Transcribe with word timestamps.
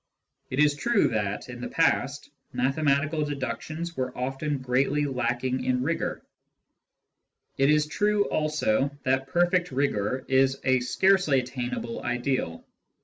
It 0.49 0.57
is 0.59 0.73
true 0.73 1.09
that, 1.09 1.47
in 1.47 1.61
the 1.61 1.67
past, 1.67 2.31
mathematical 2.53 3.23
deductions 3.23 3.95
were 3.95 4.17
often 4.17 4.57
greatly 4.57 5.05
lacking 5.05 5.63
in 5.63 5.83
rigour; 5.83 6.23
it 7.59 7.69
is 7.69 7.85
true 7.85 8.23
also 8.29 8.89
that 9.03 9.27
perfect 9.27 9.69
rigour 9.69 10.25
is 10.27 10.59
a 10.63 10.79
scarcely 10.79 11.39
attainable 11.39 12.01
ideal. 12.03 12.65